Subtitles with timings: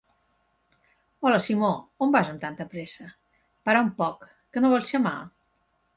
[1.25, 1.69] Hola Simó;
[2.07, 3.11] on vas amb tanta pressa?
[3.69, 5.17] Para un poc, que no vols xamar?